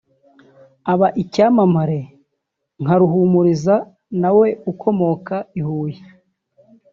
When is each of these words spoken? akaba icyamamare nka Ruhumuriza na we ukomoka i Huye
akaba 0.79 1.07
icyamamare 1.21 1.99
nka 2.81 2.95
Ruhumuriza 2.99 3.75
na 4.21 4.29
we 4.37 4.47
ukomoka 4.71 5.35
i 5.59 5.61
Huye 5.67 5.99